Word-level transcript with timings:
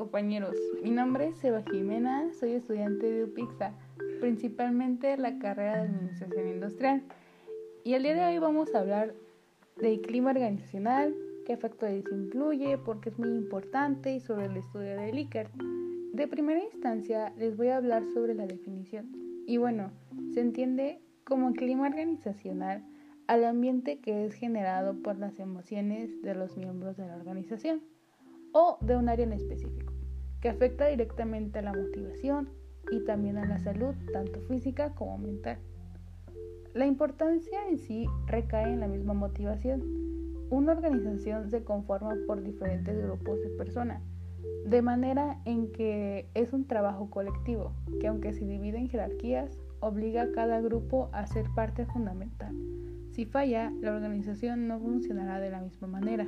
compañeros, 0.00 0.56
mi 0.82 0.90
nombre 0.90 1.28
es 1.28 1.36
Seba 1.36 1.62
Jimena, 1.70 2.32
soy 2.32 2.52
estudiante 2.52 3.12
de 3.12 3.24
UPIXA, 3.24 3.74
principalmente 4.18 5.14
la 5.18 5.38
carrera 5.38 5.76
de 5.76 5.88
Administración 5.90 6.48
Industrial. 6.48 7.02
Y 7.84 7.92
el 7.92 8.04
día 8.04 8.14
de 8.14 8.24
hoy 8.24 8.38
vamos 8.38 8.74
a 8.74 8.78
hablar 8.78 9.14
del 9.76 10.00
clima 10.00 10.30
organizacional, 10.30 11.14
qué 11.44 11.58
factores 11.58 12.02
influye, 12.10 12.78
por 12.78 13.02
qué 13.02 13.10
es 13.10 13.18
muy 13.18 13.28
importante 13.28 14.14
y 14.14 14.20
sobre 14.20 14.46
el 14.46 14.56
estudio 14.56 14.96
del 14.96 15.14
Likert. 15.14 15.52
De 16.14 16.26
primera 16.26 16.64
instancia 16.64 17.34
les 17.36 17.58
voy 17.58 17.68
a 17.68 17.76
hablar 17.76 18.02
sobre 18.14 18.32
la 18.34 18.46
definición. 18.46 19.12
Y 19.46 19.58
bueno, 19.58 19.90
se 20.32 20.40
entiende 20.40 21.02
como 21.24 21.52
clima 21.52 21.86
organizacional 21.86 22.86
al 23.26 23.44
ambiente 23.44 23.98
que 23.98 24.24
es 24.24 24.32
generado 24.32 24.94
por 25.02 25.18
las 25.18 25.38
emociones 25.38 26.22
de 26.22 26.34
los 26.34 26.56
miembros 26.56 26.96
de 26.96 27.06
la 27.06 27.16
organización 27.16 27.82
o 28.52 28.78
de 28.80 28.96
un 28.96 29.08
área 29.08 29.24
en 29.24 29.32
específico, 29.32 29.89
que 30.40 30.48
afecta 30.48 30.86
directamente 30.86 31.58
a 31.58 31.62
la 31.62 31.72
motivación 31.72 32.48
y 32.90 33.04
también 33.04 33.36
a 33.36 33.46
la 33.46 33.58
salud, 33.58 33.94
tanto 34.12 34.40
física 34.42 34.94
como 34.94 35.18
mental. 35.18 35.58
La 36.72 36.86
importancia 36.86 37.58
en 37.68 37.78
sí 37.78 38.06
recae 38.26 38.72
en 38.72 38.80
la 38.80 38.88
misma 38.88 39.12
motivación. 39.12 39.82
Una 40.50 40.72
organización 40.72 41.50
se 41.50 41.62
conforma 41.62 42.14
por 42.26 42.42
diferentes 42.42 42.96
grupos 43.02 43.40
de 43.42 43.50
personas, 43.50 44.02
de 44.64 44.82
manera 44.82 45.40
en 45.44 45.72
que 45.72 46.28
es 46.34 46.52
un 46.52 46.66
trabajo 46.66 47.10
colectivo, 47.10 47.72
que 48.00 48.06
aunque 48.06 48.32
se 48.32 48.46
divide 48.46 48.78
en 48.78 48.88
jerarquías, 48.88 49.58
obliga 49.80 50.22
a 50.22 50.32
cada 50.32 50.60
grupo 50.60 51.08
a 51.12 51.26
ser 51.26 51.46
parte 51.54 51.86
fundamental. 51.86 52.54
Si 53.10 53.26
falla, 53.26 53.72
la 53.80 53.92
organización 53.92 54.68
no 54.68 54.78
funcionará 54.78 55.40
de 55.40 55.50
la 55.50 55.60
misma 55.60 55.88
manera. 55.88 56.26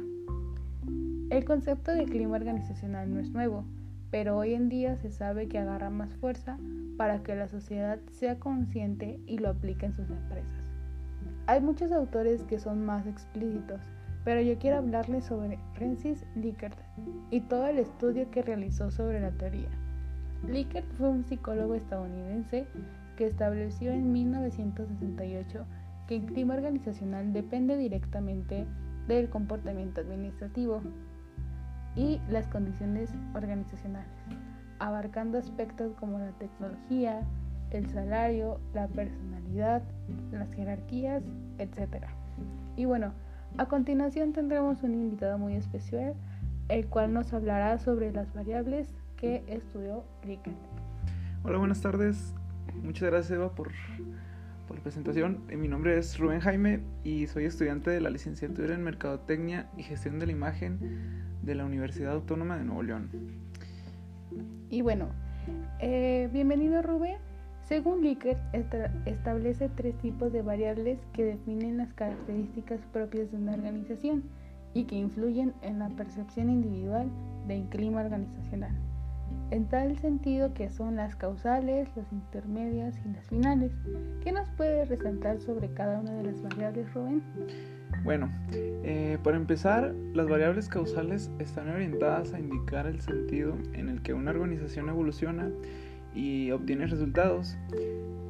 El 1.31 1.45
concepto 1.45 1.93
de 1.93 2.05
clima 2.05 2.37
organizacional 2.37 3.13
no 3.13 3.21
es 3.21 3.31
nuevo, 3.31 3.65
pero 4.13 4.37
hoy 4.37 4.53
en 4.53 4.69
día 4.69 4.95
se 4.99 5.11
sabe 5.11 5.49
que 5.49 5.59
agarra 5.59 5.89
más 5.89 6.15
fuerza 6.17 6.59
para 6.99 7.23
que 7.23 7.35
la 7.35 7.49
sociedad 7.49 7.99
sea 8.11 8.39
consciente 8.39 9.19
y 9.27 9.39
lo 9.39 9.49
aplique 9.49 9.87
en 9.87 9.97
sus 9.97 10.09
empresas. 10.11 10.71
Hay 11.47 11.63
muchos 11.63 11.91
autores 11.93 12.43
que 12.43 12.61
son 12.61 12.85
más 12.85 13.07
explícitos, 13.07 13.81
pero 14.23 14.43
yo 14.43 14.59
quiero 14.59 14.77
hablarles 14.77 15.25
sobre 15.25 15.59
Francis 15.73 16.27
Likert 16.37 16.79
y 17.31 17.41
todo 17.41 17.67
el 17.67 17.79
estudio 17.79 18.31
que 18.31 18.43
realizó 18.43 18.91
sobre 18.91 19.19
la 19.19 19.31
teoría. 19.31 19.71
Likert 20.47 20.87
fue 20.99 21.09
un 21.09 21.25
psicólogo 21.25 21.75
estadounidense 21.75 22.67
que 23.17 23.29
estableció 23.29 23.93
en 23.93 24.13
1968 24.13 25.65
que 26.07 26.17
el 26.17 26.27
clima 26.27 26.55
organizacional 26.55 27.33
depende 27.33 27.79
directamente 27.79 28.67
del 29.09 29.31
comportamiento 29.31 30.03
administrativo 30.03 30.83
y 31.97 32.21
las 32.29 32.47
condiciones 32.49 33.11
organizacionales, 33.35 34.09
abarcando 34.79 35.39
aspectos 35.39 35.95
como 35.95 36.19
la 36.19 36.33
tecnología, 36.33 37.23
el 37.71 37.89
salario, 37.89 38.61
la 38.75 38.89
personalidad, 38.89 39.83
las 40.31 40.53
jerarquías, 40.53 41.23
etc. 41.59 42.07
Y 42.77 42.85
bueno, 42.85 43.13
a 43.59 43.67
continuación 43.67 44.33
tendremos 44.33 44.83
un 44.83 44.95
invitado 44.95 45.39
muy 45.39 45.55
especial, 45.55 46.15
el 46.69 46.87
cual 46.87 47.13
nos 47.13 47.33
hablará 47.33 47.79
sobre 47.79 48.13
las 48.13 48.33
variables 48.33 48.89
que 49.17 49.43
estudió 49.47 50.05
Rickert. 50.23 50.57
Hola, 51.45 51.59
buenas 51.59 51.81
tardes. 51.81 52.35
Muchas 52.83 53.11
gracias 53.11 53.33
Eva 53.33 53.55
por, 53.55 53.73
por 54.67 54.77
la 54.77 54.83
presentación. 54.83 55.41
Eh, 55.49 55.57
mi 55.57 55.69
nombre 55.69 55.99
es 55.99 56.19
Rubén 56.19 56.41
Jaime 56.41 56.81
y 57.05 57.27
soy 57.27 57.45
estudiante 57.45 57.91
de 57.91 58.01
la 58.01 58.11
licenciatura 58.11 58.75
en 58.75 58.83
Mercadotecnia 58.83 59.69
y 59.77 59.83
Gestión 59.83 60.19
de 60.19 60.27
la 60.27 60.33
Imagen 60.33 60.79
de 61.43 61.55
la 61.55 61.65
Universidad 61.65 62.13
Autónoma 62.13 62.57
de 62.57 62.65
Nuevo 62.65 62.83
León. 62.83 63.11
Y 64.71 64.83
bueno, 64.83 65.09
eh, 65.81 66.29
bienvenido 66.33 66.83
Rubén. 66.83 67.17
Según 67.69 68.03
Likert, 68.03 68.41
establece 69.07 69.69
tres 69.71 69.97
tipos 69.99 70.33
de 70.33 70.43
variables 70.43 70.99
que 71.13 71.25
definen 71.25 71.79
las 71.79 71.93
características 71.95 72.81
propias 72.93 73.31
de 73.31 73.39
una 73.39 73.55
organización 73.55 74.25
y 74.75 74.85
que 74.85 74.97
influyen 74.97 75.55
en 75.63 75.79
la 75.79 75.89
percepción 75.91 76.51
individual 76.51 77.09
del 77.47 77.65
clima 77.69 78.01
organizacional 78.01 78.73
en 79.53 79.67
tal 79.67 79.99
sentido 79.99 80.55
que 80.55 80.71
son 80.71 80.97
las 80.97 81.15
causales, 81.15 81.87
las 81.95 82.11
intermedias 82.11 82.99
y 83.05 83.13
las 83.13 83.27
finales. 83.27 83.71
¿Qué 84.25 84.33
nos 84.33 84.49
puede 84.57 84.87
resaltar 84.87 85.41
sobre 85.41 85.71
cada 85.75 86.01
una 86.01 86.13
de 86.13 86.23
las 86.23 86.43
variables, 86.43 86.93
Rubén? 86.95 87.23
Bueno, 88.03 88.33
eh, 88.51 89.19
para 89.23 89.37
empezar, 89.37 89.95
las 90.15 90.27
variables 90.27 90.71
causales 90.71 91.31
están 91.39 91.69
orientadas 91.69 92.33
a 92.33 92.41
indicar 92.41 92.87
el 92.87 93.03
sentido 93.03 93.55
en 93.75 93.91
el 93.91 94.01
que 94.01 94.15
una 94.15 94.31
organización 94.31 94.89
evoluciona 94.89 95.51
y 96.15 96.51
obtiene 96.51 96.87
resultados. 96.87 97.59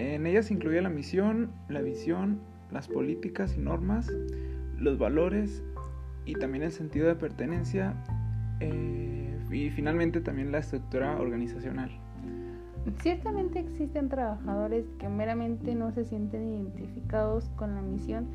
En 0.00 0.26
ellas 0.26 0.50
incluye 0.50 0.82
la 0.82 0.90
misión, 0.90 1.52
la 1.68 1.82
visión, 1.82 2.40
las 2.72 2.88
políticas 2.88 3.54
y 3.56 3.60
normas, 3.60 4.10
los 4.76 4.98
valores 4.98 5.62
y 6.24 6.34
también 6.34 6.64
el 6.64 6.72
sentido 6.72 7.06
de 7.06 7.14
pertenencia. 7.14 7.94
Eh, 8.58 9.12
y 9.52 9.70
finalmente 9.70 10.20
también 10.20 10.50
la 10.50 10.58
estructura 10.58 11.20
organizacional. 11.20 11.90
Ciertamente 13.00 13.60
existen 13.60 14.08
trabajadores 14.08 14.86
que 14.98 15.08
meramente 15.08 15.74
no 15.74 15.92
se 15.92 16.04
sienten 16.04 16.48
identificados 16.48 17.48
con 17.50 17.74
la 17.74 17.82
misión 17.82 18.26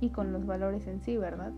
y 0.00 0.10
con 0.10 0.32
los 0.32 0.46
valores 0.46 0.86
en 0.88 1.00
sí, 1.00 1.16
¿verdad? 1.16 1.52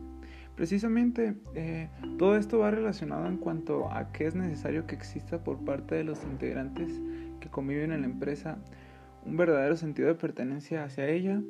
Precisamente, 0.55 1.35
eh, 1.55 1.89
todo 2.19 2.37
esto 2.37 2.59
va 2.59 2.71
relacionado 2.71 3.27
en 3.27 3.37
cuanto 3.37 3.91
a 3.91 4.13
qué 4.13 4.27
es 4.27 4.35
necesario 4.35 4.87
que 4.87 4.95
exista 4.95 5.45
por 5.45 5.65
parte 5.65 5.95
de 5.95 6.05
los 6.05 6.23
integrantes 6.25 7.01
que 7.41 7.49
conviven 7.49 7.93
en 7.93 8.03
la 8.03 8.07
empresa 8.07 8.59
un 9.25 9.37
verdadero 9.37 9.77
sentido 9.77 10.09
de 10.09 10.15
pertenencia 10.15 10.85
hacia 10.85 11.09
ella 11.09 11.43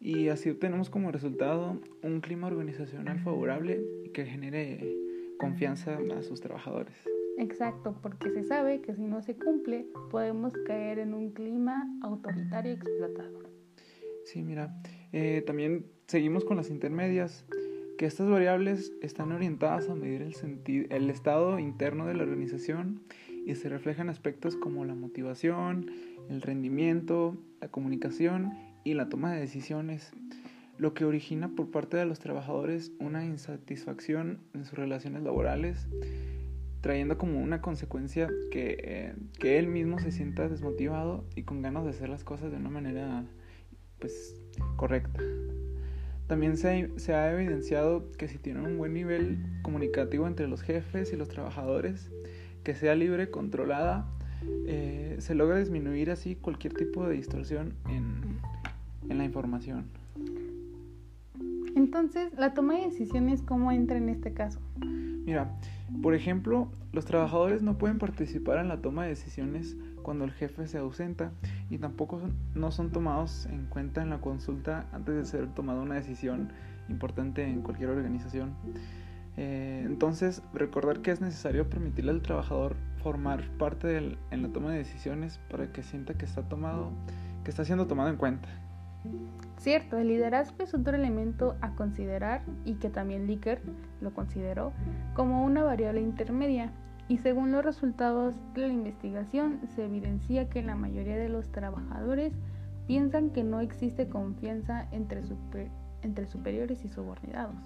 y 0.00 0.28
así 0.28 0.50
obtenemos 0.50 0.90
como 0.90 1.10
resultado 1.12 1.80
un 2.02 2.20
clima 2.20 2.46
organizacional 2.46 3.18
favorable 3.20 3.80
que 4.14 4.26
genere 4.26 4.96
confianza 5.40 5.98
a 6.16 6.22
sus 6.22 6.40
trabajadores. 6.40 6.94
Exacto, 7.38 7.96
porque 8.02 8.30
se 8.30 8.44
sabe 8.44 8.82
que 8.82 8.94
si 8.94 9.02
no 9.02 9.22
se 9.22 9.34
cumple 9.34 9.86
podemos 10.10 10.52
caer 10.66 10.98
en 10.98 11.14
un 11.14 11.32
clima 11.32 11.88
autoritario 12.02 12.72
y 12.72 12.74
explotador. 12.74 13.48
Sí, 14.24 14.42
mira, 14.42 14.74
eh, 15.12 15.42
también 15.46 15.86
seguimos 16.06 16.44
con 16.44 16.58
las 16.58 16.70
intermedias, 16.70 17.46
que 17.96 18.06
estas 18.06 18.28
variables 18.28 18.92
están 19.02 19.32
orientadas 19.32 19.88
a 19.88 19.94
medir 19.94 20.22
el, 20.22 20.86
el 20.90 21.10
estado 21.10 21.58
interno 21.58 22.06
de 22.06 22.14
la 22.14 22.22
organización 22.22 23.00
y 23.46 23.54
se 23.54 23.68
reflejan 23.68 24.08
aspectos 24.10 24.56
como 24.56 24.84
la 24.84 24.94
motivación, 24.94 25.90
el 26.28 26.42
rendimiento, 26.42 27.36
la 27.60 27.68
comunicación 27.68 28.52
y 28.84 28.94
la 28.94 29.08
toma 29.08 29.32
de 29.32 29.40
decisiones 29.40 30.12
lo 30.80 30.94
que 30.94 31.04
origina 31.04 31.50
por 31.54 31.70
parte 31.70 31.98
de 31.98 32.06
los 32.06 32.20
trabajadores 32.20 32.90
una 32.98 33.22
insatisfacción 33.26 34.40
en 34.54 34.64
sus 34.64 34.78
relaciones 34.78 35.22
laborales, 35.22 35.86
trayendo 36.80 37.18
como 37.18 37.38
una 37.38 37.60
consecuencia 37.60 38.30
que, 38.50 38.78
eh, 38.82 39.14
que 39.38 39.58
él 39.58 39.66
mismo 39.66 39.98
se 39.98 40.10
sienta 40.10 40.48
desmotivado 40.48 41.26
y 41.36 41.42
con 41.42 41.60
ganas 41.60 41.84
de 41.84 41.90
hacer 41.90 42.08
las 42.08 42.24
cosas 42.24 42.50
de 42.50 42.56
una 42.56 42.70
manera 42.70 43.26
pues 43.98 44.40
correcta. 44.76 45.20
También 46.26 46.56
se, 46.56 46.88
se 46.96 47.12
ha 47.12 47.30
evidenciado 47.30 48.10
que 48.12 48.28
si 48.28 48.38
tienen 48.38 48.64
un 48.64 48.78
buen 48.78 48.94
nivel 48.94 49.38
comunicativo 49.60 50.26
entre 50.26 50.48
los 50.48 50.62
jefes 50.62 51.12
y 51.12 51.16
los 51.16 51.28
trabajadores, 51.28 52.10
que 52.64 52.74
sea 52.74 52.94
libre, 52.94 53.30
controlada, 53.30 54.08
eh, 54.66 55.16
se 55.18 55.34
logra 55.34 55.58
disminuir 55.58 56.10
así 56.10 56.36
cualquier 56.36 56.72
tipo 56.72 57.06
de 57.06 57.16
distorsión 57.16 57.74
en, 57.86 58.38
en 59.10 59.18
la 59.18 59.24
información. 59.24 60.00
Entonces, 61.76 62.32
la 62.36 62.54
toma 62.54 62.74
de 62.74 62.86
decisiones, 62.86 63.42
¿cómo 63.42 63.72
entra 63.72 63.96
en 63.96 64.08
este 64.08 64.32
caso? 64.32 64.60
Mira, 65.24 65.54
por 66.02 66.14
ejemplo, 66.14 66.68
los 66.92 67.04
trabajadores 67.04 67.62
no 67.62 67.78
pueden 67.78 67.98
participar 67.98 68.58
en 68.58 68.68
la 68.68 68.80
toma 68.80 69.04
de 69.04 69.10
decisiones 69.10 69.76
cuando 70.02 70.24
el 70.24 70.32
jefe 70.32 70.66
se 70.66 70.78
ausenta 70.78 71.32
y 71.68 71.78
tampoco 71.78 72.20
no 72.54 72.70
son 72.70 72.90
tomados 72.90 73.46
en 73.46 73.66
cuenta 73.66 74.02
en 74.02 74.10
la 74.10 74.20
consulta 74.20 74.86
antes 74.92 75.14
de 75.14 75.24
ser 75.24 75.54
tomada 75.54 75.82
una 75.82 75.96
decisión 75.96 76.52
importante 76.88 77.44
en 77.44 77.62
cualquier 77.62 77.90
organización. 77.90 78.54
Eh, 79.36 79.84
entonces, 79.86 80.42
recordar 80.52 81.00
que 81.00 81.10
es 81.10 81.20
necesario 81.20 81.68
permitirle 81.68 82.10
al 82.10 82.22
trabajador 82.22 82.76
formar 83.02 83.48
parte 83.58 84.16
en 84.30 84.42
la 84.42 84.48
toma 84.48 84.72
de 84.72 84.78
decisiones 84.78 85.38
para 85.50 85.72
que 85.72 85.82
sienta 85.82 86.14
que 86.14 86.24
está 86.24 86.42
tomado, 86.48 86.90
que 87.44 87.50
está 87.50 87.64
siendo 87.64 87.86
tomado 87.86 88.08
en 88.10 88.16
cuenta. 88.16 88.48
Cierto, 89.56 89.98
el 89.98 90.08
liderazgo 90.08 90.64
es 90.64 90.72
otro 90.72 90.96
elemento 90.96 91.56
a 91.60 91.74
considerar 91.74 92.42
y 92.64 92.74
que 92.74 92.88
también 92.88 93.26
Likert 93.26 93.62
lo 94.00 94.14
consideró 94.14 94.72
como 95.14 95.44
una 95.44 95.62
variable 95.62 96.00
intermedia. 96.00 96.72
Y 97.08 97.18
según 97.18 97.52
los 97.52 97.64
resultados 97.64 98.34
de 98.54 98.68
la 98.68 98.72
investigación, 98.72 99.60
se 99.74 99.84
evidencia 99.84 100.48
que 100.48 100.62
la 100.62 100.76
mayoría 100.76 101.16
de 101.16 101.28
los 101.28 101.50
trabajadores 101.50 102.32
piensan 102.86 103.30
que 103.30 103.44
no 103.44 103.60
existe 103.60 104.08
confianza 104.08 104.88
entre, 104.92 105.22
superiores 106.26 106.84
y 106.84 106.88
subordinados. 106.88 107.56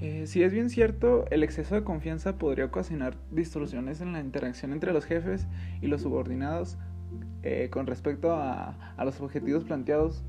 Eh, 0.00 0.26
si 0.26 0.42
es 0.42 0.52
bien 0.52 0.70
cierto, 0.70 1.26
el 1.30 1.44
exceso 1.44 1.76
de 1.76 1.84
confianza 1.84 2.38
podría 2.38 2.64
ocasionar 2.64 3.16
distorsiones 3.30 4.00
en 4.00 4.12
la 4.12 4.20
interacción 4.20 4.72
entre 4.72 4.92
los 4.92 5.04
jefes 5.04 5.46
y 5.80 5.86
los 5.86 6.02
subordinados 6.02 6.76
eh, 7.42 7.68
con 7.70 7.86
respecto 7.86 8.32
a, 8.32 8.94
los 9.04 9.20
objetivos 9.20 9.64
planteados. 9.64 10.22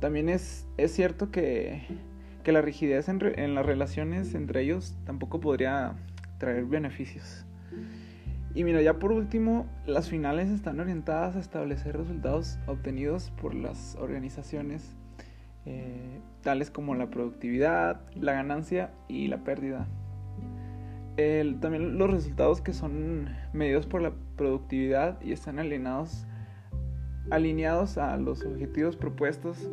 También 0.00 0.28
es, 0.28 0.66
es 0.76 0.92
cierto 0.92 1.30
que, 1.30 1.82
que, 2.44 2.52
la 2.52 2.62
rigidez 2.62 3.08
en, 3.08 3.54
las 3.54 3.66
relaciones 3.66 4.34
entre 4.34 4.62
ellos 4.62 4.96
tampoco 5.04 5.40
podría 5.40 5.94
traer 6.38 6.64
beneficios. 6.64 7.44
Y 8.54 8.64
mira, 8.64 8.80
ya 8.80 8.98
por 8.98 9.12
último, 9.12 9.66
las 9.86 10.08
finales 10.08 10.48
están 10.48 10.80
orientadas 10.80 11.36
a 11.36 11.40
establecer 11.40 11.96
resultados 11.96 12.58
obtenidos 12.66 13.30
por 13.40 13.54
las 13.54 13.96
organizaciones 13.96 14.96
eh, 15.66 16.20
tales 16.42 16.70
como 16.70 16.94
la 16.94 17.10
productividad, 17.10 18.00
la 18.14 18.32
ganancia 18.32 18.90
y 19.06 19.28
la 19.28 19.44
pérdida. 19.44 19.86
También 21.60 21.98
los 21.98 22.10
resultados 22.10 22.60
que 22.60 22.72
son 22.72 23.28
medidos 23.52 23.86
por 23.86 24.02
la 24.02 24.12
productividad 24.36 25.20
y 25.20 25.32
están 25.32 25.58
alineados, 25.58 26.26
alineados 27.30 27.98
a 27.98 28.16
los 28.16 28.44
objetivos 28.44 28.96
propuestos 28.96 29.70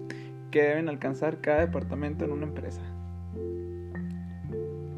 que 0.51 0.63
deben 0.63 0.89
alcanzar 0.89 1.41
cada 1.41 1.59
departamento 1.59 2.25
en 2.25 2.31
una 2.31 2.45
empresa. 2.45 2.81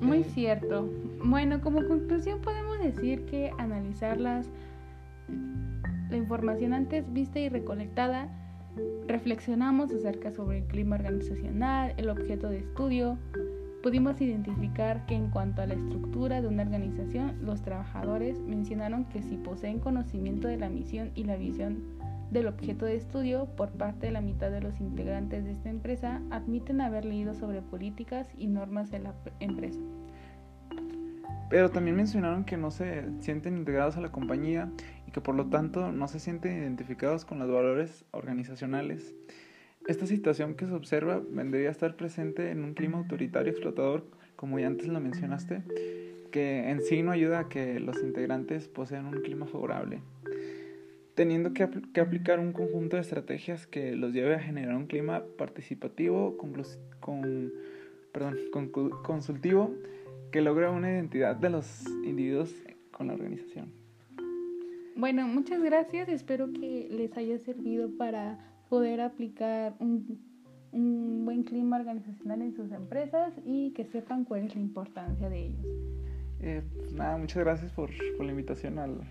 Muy 0.01 0.23
cierto. 0.23 0.89
Bueno, 1.23 1.59
como 1.61 1.85
conclusión 1.87 2.39
podemos 2.41 2.79
decir 2.79 3.25
que 3.25 3.51
analizar 3.57 4.19
la 4.19 4.43
información 6.11 6.73
antes 6.73 7.11
vista 7.11 7.39
y 7.39 7.49
recolectada 7.49 8.29
Reflexionamos 9.07 9.91
acerca 9.93 10.31
sobre 10.31 10.59
el 10.59 10.63
clima 10.65 10.97
organizacional, 10.97 11.93
el 11.97 12.09
objeto 12.09 12.49
de 12.49 12.57
estudio. 12.57 13.17
Pudimos 13.87 14.19
identificar 14.19 15.05
que 15.05 15.15
en 15.15 15.29
cuanto 15.29 15.61
a 15.61 15.65
la 15.65 15.75
estructura 15.75 16.41
de 16.41 16.49
una 16.49 16.63
organización, 16.63 17.37
los 17.41 17.61
trabajadores 17.61 18.37
mencionaron 18.41 19.05
que 19.05 19.23
si 19.23 19.37
poseen 19.37 19.79
conocimiento 19.79 20.49
de 20.49 20.57
la 20.57 20.67
misión 20.67 21.11
y 21.15 21.23
la 21.23 21.37
visión 21.37 21.85
del 22.29 22.47
objeto 22.47 22.83
de 22.83 22.97
estudio 22.97 23.45
por 23.55 23.71
parte 23.71 24.07
de 24.07 24.11
la 24.11 24.19
mitad 24.19 24.51
de 24.51 24.59
los 24.59 24.81
integrantes 24.81 25.45
de 25.45 25.53
esta 25.53 25.69
empresa, 25.69 26.21
admiten 26.31 26.81
haber 26.81 27.05
leído 27.05 27.33
sobre 27.33 27.61
políticas 27.61 28.27
y 28.37 28.47
normas 28.47 28.91
de 28.91 28.99
la 28.99 29.13
empresa. 29.39 29.79
Pero 31.49 31.71
también 31.71 31.95
mencionaron 31.95 32.43
que 32.43 32.57
no 32.57 32.71
se 32.71 33.05
sienten 33.21 33.55
integrados 33.55 33.95
a 33.95 34.01
la 34.01 34.11
compañía 34.11 34.69
y 35.07 35.11
que 35.11 35.21
por 35.21 35.33
lo 35.33 35.45
tanto 35.45 35.93
no 35.93 36.09
se 36.09 36.19
sienten 36.19 36.57
identificados 36.57 37.23
con 37.23 37.39
los 37.39 37.49
valores 37.49 38.03
organizacionales. 38.11 39.15
Esta 39.87 40.05
situación 40.05 40.55
que 40.55 40.65
se 40.65 40.73
observa 40.73 41.21
vendría 41.29 41.69
a 41.69 41.71
estar 41.71 41.95
presente 41.95 42.51
en 42.51 42.65
un 42.65 42.73
clima 42.73 42.97
autoritario 42.97 43.51
explotador, 43.51 44.05
como 44.35 44.59
ya 44.59 44.67
antes 44.67 44.87
lo 44.89 44.99
mencionaste, 44.99 45.63
que 46.29 46.69
en 46.69 46.81
sí 46.81 47.03
no 47.03 47.11
ayuda 47.11 47.39
a 47.39 47.49
que 47.49 47.79
los 47.79 48.03
integrantes 48.03 48.67
posean 48.67 49.05
un 49.05 49.21
clima 49.21 49.45
favorable, 49.45 50.01
teniendo 51.15 51.53
que, 51.53 51.63
aplicar 52.01 52.41
un 52.41 52.51
conjunto 52.51 52.97
de 52.97 53.01
estrategias 53.01 53.65
que 53.65 53.95
los 53.95 54.11
lleve 54.11 54.35
a 54.35 54.39
generar 54.39 54.75
un 54.75 54.87
clima 54.87 55.23
participativo, 55.37 56.37
con, 56.99 57.53
perdón, 58.11 58.35
consultivo, 59.03 59.73
que 60.31 60.41
logre 60.41 60.67
una 60.67 60.91
identidad 60.91 61.37
de 61.37 61.49
los 61.49 61.87
individuos 62.03 62.53
con 62.91 63.07
la 63.07 63.13
organización. 63.13 63.71
Bueno, 64.97 65.27
muchas 65.27 65.63
gracias. 65.63 66.09
Espero 66.09 66.51
que 66.51 66.89
les 66.91 67.15
haya 67.15 67.37
servido 67.39 67.89
para 67.97 68.56
poder 68.69 69.01
aplicar 69.01 69.75
un, 69.79 70.25
buen 71.25 71.43
clima 71.43 71.77
organizacional 71.77 72.41
en 72.41 72.53
sus 72.53 72.71
empresas 72.71 73.33
y 73.45 73.71
que 73.71 73.85
sepan 73.85 74.25
cuál 74.25 74.43
es 74.43 74.55
la 74.55 74.61
importancia 74.61 75.29
de 75.29 75.47
ellos. 75.47 75.65
Eh, 76.39 76.61
pues 76.77 76.93
nada, 76.93 77.17
muchas 77.17 77.43
gracias 77.43 77.71
por, 77.71 77.89
la 77.91 78.31
invitación 78.31 78.77
al, 78.77 79.01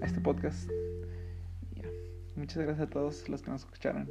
a 0.00 0.06
este 0.06 0.20
podcast. 0.20 0.70
Muchas 2.34 2.64
gracias 2.64 2.88
a 2.88 2.90
todos 2.90 3.28
los 3.28 3.42
que 3.42 3.50
nos 3.50 3.62
escucharon. 3.62 4.08